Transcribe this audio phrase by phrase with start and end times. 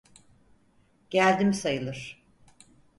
[1.09, 2.25] Geldim sayılır.